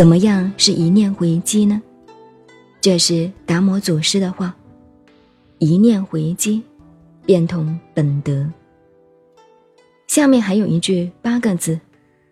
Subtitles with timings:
[0.00, 1.82] 怎么样是一念回击呢？
[2.80, 4.56] 这是达摩祖师的话
[5.60, 6.62] ：“一念回击，
[7.26, 8.50] 变通本德。”
[10.08, 11.78] 下面还有一句八个字，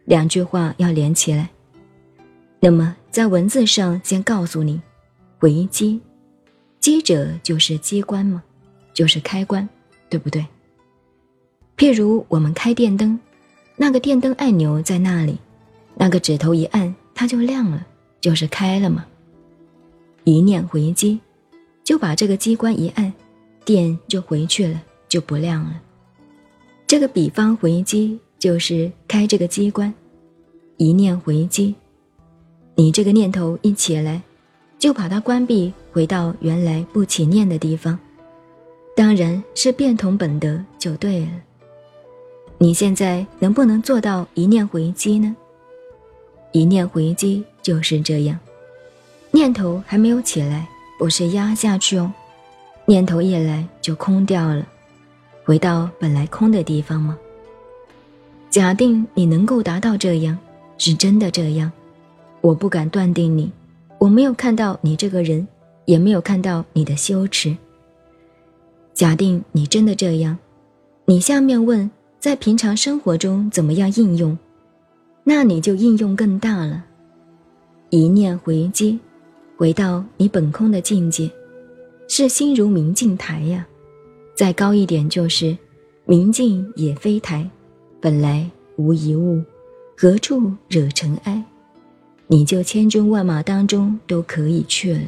[0.06, 1.50] 两句话要连起来。
[2.58, 4.80] 那么在文字上先告诉你，
[5.38, 6.00] 回击，
[6.80, 8.42] 击者就是机关嘛，
[8.94, 9.68] 就是开关，
[10.08, 10.42] 对不对？
[11.76, 13.20] 譬如我们开电灯，
[13.76, 15.36] 那个电灯按钮在那里，
[15.96, 17.84] 那个指头一按，它就亮了，
[18.20, 19.04] 就是开了嘛。
[20.22, 21.18] 一念回击，
[21.82, 23.12] 就把这个机关一按，
[23.64, 25.82] 电就回去了，就不亮了。
[26.86, 29.92] 这个比方回击就是开这个机关，
[30.76, 31.74] 一念回击，
[32.76, 34.22] 你这个念头一起来，
[34.78, 37.98] 就把它关闭，回到原来不起念的地方，
[38.94, 41.32] 当然是变同本德就对了。
[42.58, 45.34] 你现在能不能做到一念回击呢？
[46.52, 48.38] 一念回击就是这样。
[49.30, 50.68] 念头还没有起来，
[50.98, 52.12] 不是压下去哦。
[52.86, 54.66] 念头一来就空掉了，
[55.44, 57.18] 回到本来空的地方吗？
[58.50, 60.38] 假定你能够达到这样，
[60.78, 61.70] 是真的这样，
[62.40, 63.52] 我不敢断定你，
[63.98, 65.46] 我没有看到你这个人，
[65.84, 67.54] 也没有看到你的羞耻。
[68.94, 70.38] 假定你真的这样，
[71.04, 74.36] 你下面问，在平常生活中怎么样应用？
[75.30, 76.82] 那你就应用更大了，
[77.90, 78.98] 一念回击。
[79.58, 81.30] 回到你本空的境界，
[82.08, 83.66] 是心如明镜台呀。
[84.34, 85.54] 再高一点就是
[86.06, 87.46] 明镜也非台，
[88.00, 89.42] 本来无一物，
[89.98, 91.44] 何处惹尘埃？
[92.26, 95.02] 你就千军万马当中都可以去了。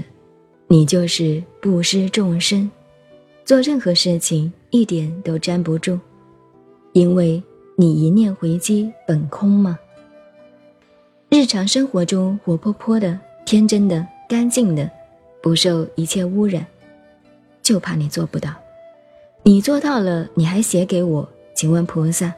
[0.69, 2.71] 你就是不失众生，
[3.47, 5.99] 做任何事情一点都粘不住，
[6.93, 7.43] 因为
[7.75, 9.79] 你一念回击本空嘛。
[11.33, 14.05] 日常生活中活泼泼的，天真的。
[14.29, 14.89] 干净的，
[15.43, 16.65] 不受一切污染，
[17.63, 18.53] 就怕你做不到。
[19.43, 21.29] 你做到了，你还写给我？
[21.55, 22.33] 请问菩萨，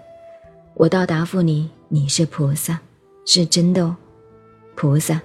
[0.74, 2.80] 我倒答复你：你是菩萨，
[3.26, 3.96] 是真的哦，
[4.74, 5.20] 菩萨。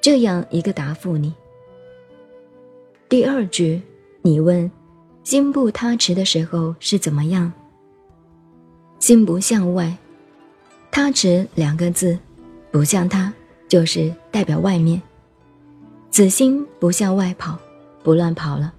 [0.00, 1.32] 这样一个答复你。
[3.08, 3.80] 第二句，
[4.22, 4.68] 你问
[5.22, 7.52] 心不踏实的时候是怎么样？
[8.98, 9.96] 心不向外，
[10.90, 12.18] 他持两个字，
[12.70, 13.32] 不向他，
[13.68, 15.00] 就是代表外面。
[16.10, 17.58] 子心不向外跑，
[18.02, 18.72] 不乱跑了，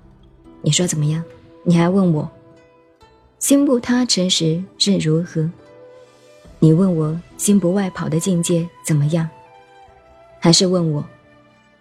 [0.61, 1.23] 你说怎么样？
[1.63, 2.29] 你还问我，
[3.39, 5.49] 心不他持时是如何？
[6.59, 9.29] 你问我心不外跑的境界怎么样？
[10.39, 11.05] 还是问我，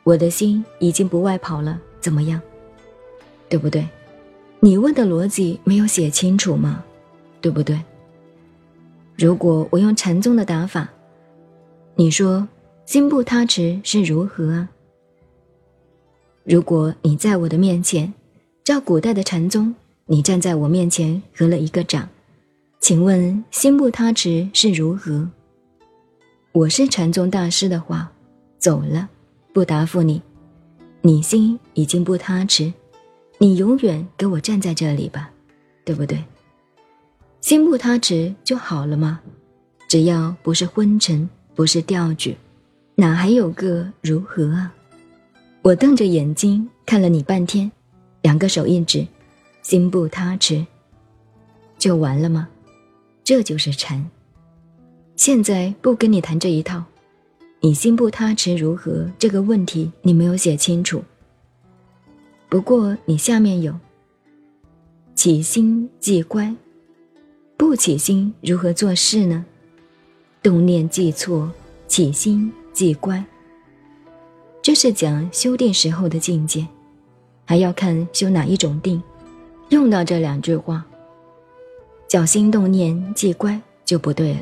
[0.02, 2.40] 我的心已经不外跑了怎么样？
[3.48, 3.86] 对不对？
[4.60, 6.82] 你问的逻辑没有写清楚吗？
[7.40, 7.80] 对不对？
[9.16, 10.88] 如果我用禅宗的打法，
[11.98, 12.46] 你说
[12.84, 14.68] 心不踏实是如何啊？
[16.44, 18.12] 如果你在我的面前，
[18.62, 19.74] 照古代的禅宗，
[20.04, 22.06] 你站在我面前合了一个掌，
[22.80, 25.26] 请问心不踏实是如何？
[26.52, 28.12] 我是禅宗大师的话，
[28.58, 29.08] 走了，
[29.54, 30.20] 不答复你，
[31.00, 32.70] 你心已经不踏实，
[33.38, 35.30] 你永远给我站在这里吧，
[35.82, 36.22] 对不对？
[37.40, 39.18] 心不踏实就好了吗？
[39.88, 42.36] 只要不是昏沉，不是吊举，
[42.94, 44.72] 哪还有个如何啊？
[45.62, 47.72] 我瞪着眼睛看了你半天，
[48.20, 49.04] 两个手一指，
[49.62, 50.64] 心不踏实，
[51.78, 52.46] 就完了吗？
[53.24, 54.08] 这就是禅。
[55.16, 56.84] 现在不跟你谈这一套，
[57.60, 59.10] 你心不踏实如何？
[59.18, 61.02] 这个问题你没有写清楚。
[62.50, 63.74] 不过你下面有，
[65.14, 66.54] 起心即乖，
[67.56, 69.44] 不起心如何做事呢？
[70.46, 71.50] 动念即错，
[71.88, 73.20] 起心即乖。
[74.62, 76.64] 这是讲修定时候的境界，
[77.44, 79.02] 还要看修哪一种定。
[79.70, 80.86] 用到这两句话，
[82.06, 84.40] 脚心动念即乖就不对了。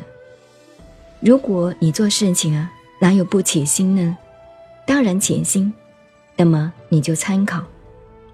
[1.21, 4.15] 如果你做事情啊，哪有不起心呢？
[4.87, 5.73] 当然起心。
[6.37, 7.63] 那么你就参考，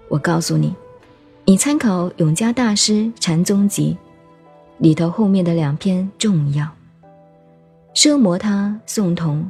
[0.09, 0.75] 我告诉你，
[1.45, 3.95] 你参考永嘉大师《禅宗集》
[4.83, 6.67] 里头后面的两篇重要。
[7.93, 9.49] 奢摩他颂同。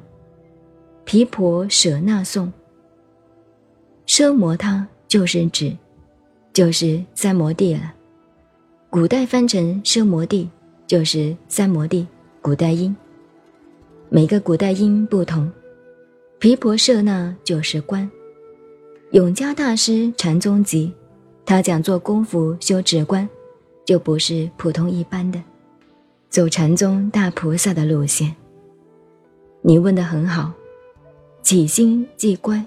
[1.03, 2.51] 毗婆舍那颂，
[4.07, 5.75] 奢摩他就是指，
[6.53, 7.93] 就是三摩地了。
[8.89, 10.49] 古代翻成奢摩地，
[10.87, 12.07] 就是三摩地。
[12.41, 12.95] 古代音，
[14.09, 15.51] 每个古代音不同。
[16.39, 18.09] 毗婆舍那就是观。
[19.11, 20.91] 永嘉大师禅宗集，
[21.45, 23.27] 他讲做功夫修止观，
[23.85, 25.41] 就不是普通一般的，
[26.31, 28.33] 走禅宗大菩萨的路线。
[29.61, 30.53] 你问的很好。
[31.43, 32.63] 起心即乖，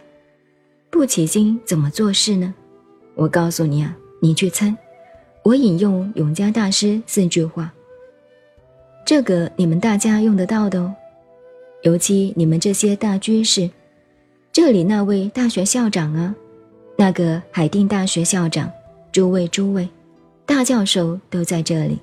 [0.90, 2.52] 不起心怎么做事呢？
[3.14, 4.76] 我告诉你啊，你去参。
[5.43, 7.72] 我引用永嘉大师四句话，
[9.06, 10.94] 这个你们大家用得到的哦，
[11.84, 13.70] 尤其你们这些大居士，
[14.52, 16.34] 这里那位大学校长啊，
[16.99, 18.70] 那个海淀大学校长，
[19.11, 19.88] 诸位诸位，
[20.44, 21.99] 大教授都在这里，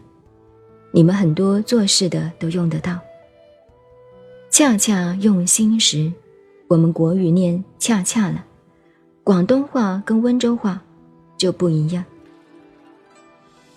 [0.92, 3.00] 你们很多做事的都用得到。
[4.50, 6.12] 恰恰用心时，
[6.68, 8.44] 我们国语念恰恰了，
[9.24, 10.82] 广东话跟温州话
[11.38, 12.04] 就不一样。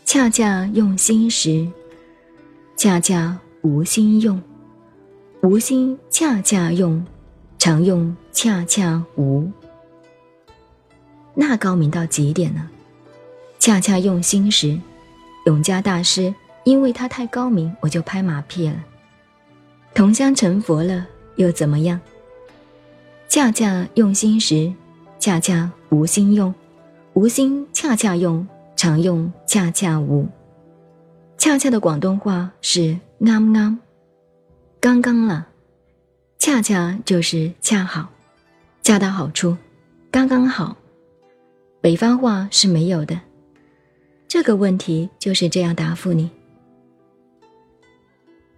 [0.05, 1.66] 恰恰用心时，
[2.76, 4.38] 恰恰无心用；
[5.43, 7.05] 无心恰恰用，
[7.58, 9.49] 常用恰恰无。
[11.34, 12.69] 那高明到极点呢？
[13.58, 14.78] 恰恰用心时，
[15.46, 16.34] 永嘉大师
[16.64, 18.76] 因为他太高明，我就拍马屁了。
[19.94, 21.06] 同乡成佛了
[21.37, 22.00] 又怎么样？
[23.28, 24.72] 恰恰用心时，
[25.19, 26.52] 恰恰无心用；
[27.12, 28.46] 无心恰恰用。
[28.76, 30.28] 常用恰恰无，
[31.38, 33.78] 恰恰的广东话是啱啱，
[34.81, 35.46] 刚刚了，
[36.38, 38.08] 恰恰就是恰好，
[38.82, 39.56] 恰到好处，
[40.10, 40.76] 刚刚好。
[41.81, 43.19] 北方话是没有的。
[44.26, 46.28] 这个问题就是这样答复你。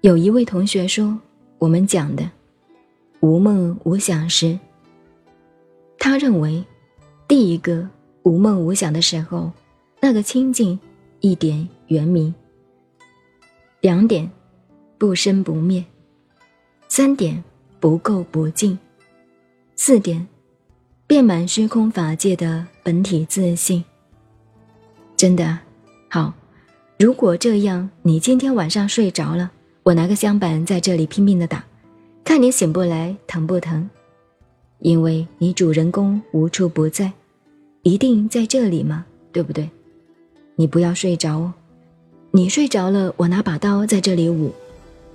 [0.06, 1.18] 有一位同学说，
[1.58, 2.30] 我们讲的
[3.18, 4.56] 无梦无想时，
[5.98, 6.64] 他认为
[7.26, 7.88] 第一个
[8.22, 9.50] 无梦无想的时候。
[9.98, 10.78] 那个清净，
[11.18, 12.32] 一点圆明；
[13.80, 14.30] 两点，
[14.96, 15.82] 不生不灭；
[16.86, 17.42] 三点，
[17.80, 18.78] 不垢不净；
[19.74, 20.24] 四点，
[21.08, 23.84] 遍满虚空法界的本体自信。
[25.16, 25.58] 真的
[26.08, 26.32] 好，
[26.96, 29.50] 如果这样，你今天晚上睡着了，
[29.86, 31.64] 我拿个香板在这里拼命的打，
[32.24, 33.88] 看你醒不来，疼不疼？
[34.80, 37.12] 因为你主人公无处不在，
[37.84, 39.06] 一定在这里吗？
[39.30, 39.70] 对不对？
[40.56, 41.54] 你不要睡着哦，
[42.32, 44.50] 你睡着了，我拿把刀在这里舞，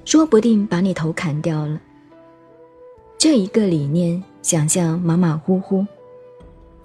[0.06, 1.78] 说不定把你头砍掉了。
[3.18, 5.86] 这一个理念，想象马马虎虎，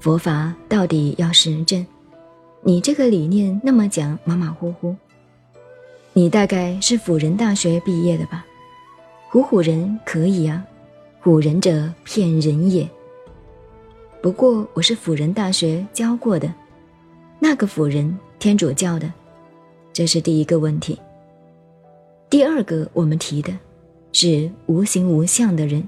[0.00, 1.86] 佛法到底要实证。
[2.62, 4.96] 你这个理念那么讲马马虎虎，
[6.18, 8.42] 你大概是辅仁大学毕业的吧？
[9.30, 10.64] 唬唬人可以啊，
[11.22, 12.88] 唬人者骗人也。
[14.22, 16.50] 不过我是辅仁大学教过的，
[17.38, 18.18] 那个辅仁。
[18.38, 19.12] 天主教的，
[19.92, 20.98] 这是第一个问题。
[22.30, 23.52] 第二个，我们提的
[24.12, 25.86] 是无形无相的人，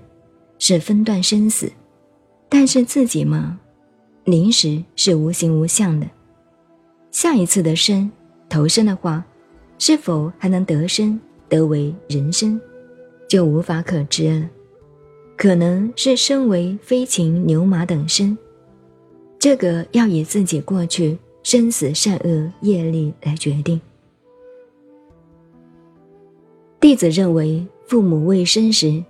[0.59, 1.73] 是分段生死，
[2.51, 3.59] 但是自己嘛，
[4.25, 6.07] 临时是无形无相的。
[7.11, 8.11] 下一次的生
[8.49, 9.25] 投生的话，
[9.79, 12.61] 是否还能得生得为人生，
[13.29, 14.51] 就无法可知了。
[15.37, 18.37] 可能是身为飞禽牛马等身，
[19.39, 21.19] 这个要以自己过去。
[21.45, 23.81] 生死善恶业力来决定。
[26.79, 29.03] 弟子认为，父母未生时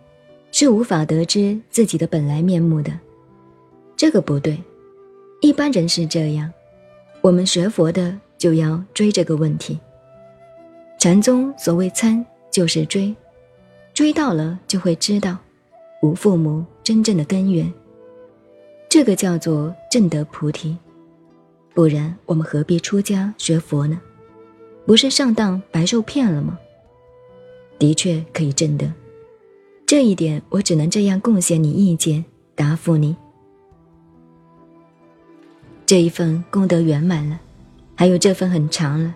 [0.52, 2.92] 是无法得知自己的本来面目的，
[3.96, 4.56] 这个不对。
[5.40, 6.52] 一般人是这样，
[7.22, 9.76] 我们学佛的就要追这个问题。
[10.98, 13.14] 禅宗所谓参，就是追，
[13.94, 15.38] 追到了就会知道
[16.02, 17.72] 无父母真正的根源，
[18.88, 20.76] 这个叫做正得菩提。
[21.72, 24.00] 不然，我们何必出家学佛呢？
[24.84, 26.58] 不是上当白受骗了吗？
[27.78, 28.92] 的确可以证得，
[29.86, 32.24] 这一点我只能这样贡献你意见，
[32.56, 33.14] 答复你。
[35.86, 37.38] 这一份功德圆满了，
[37.94, 39.14] 还有这份很长了。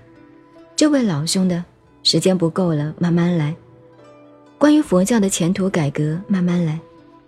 [0.76, 1.64] 这位老兄的
[2.02, 3.54] 时间不够了，慢慢来。
[4.58, 6.78] 关于佛教的前途改革，慢慢来。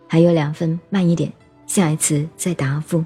[0.06, 1.32] 还有两份，慢一点，
[1.66, 3.04] 下一次再答复。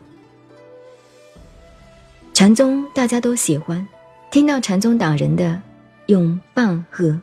[2.34, 3.86] 禅宗大家都喜欢，
[4.30, 5.60] 听到禅宗打人的
[6.06, 7.18] 用棒喝，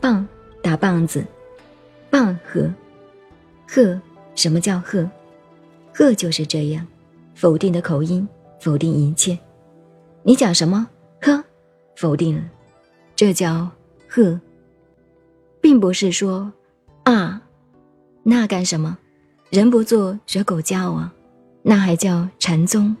[0.00, 0.26] 棒
[0.62, 1.24] 打棒子，
[2.10, 2.68] 棒喝，
[3.68, 4.00] 喝
[4.34, 5.08] 什么叫喝？
[5.94, 6.84] 喝就是这样，
[7.34, 8.26] 否定的口音，
[8.60, 9.38] 否定一切。
[10.24, 10.86] 你讲什么？
[11.20, 11.44] 呵，
[11.96, 12.42] 否定了，
[13.16, 13.70] 这叫
[14.08, 14.40] 喝，
[15.60, 16.52] 并不是说
[17.04, 17.40] 啊，
[18.22, 18.98] 那干什么？
[19.50, 21.14] 人不做学狗叫啊，
[21.62, 22.96] 那还叫禅宗？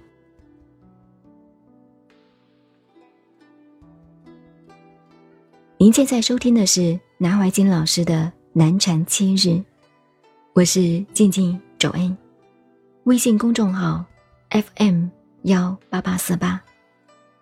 [5.76, 8.14] 您现在收听的是南怀瑾老师的
[8.52, 9.48] 《南禅七日》，
[10.52, 12.16] 我是静静周恩，
[13.02, 14.04] 微信公众号
[14.50, 15.08] FM
[15.42, 16.62] 幺八八四八，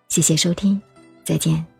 [0.08, 0.80] 谢谢收听，
[1.22, 1.71] 再见。